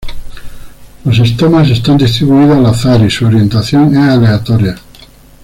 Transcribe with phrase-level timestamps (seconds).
[1.05, 4.75] Los estomas están distribuidos al azar y su orientación es aleatoria.